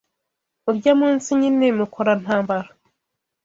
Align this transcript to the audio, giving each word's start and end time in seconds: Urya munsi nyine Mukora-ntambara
Urya 0.69 0.93
munsi 0.99 1.27
nyine 1.39 1.67
Mukora-ntambara 1.77 2.69